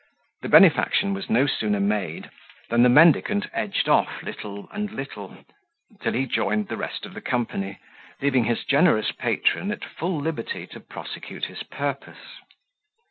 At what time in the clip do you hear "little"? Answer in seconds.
4.31-4.67, 4.91-5.45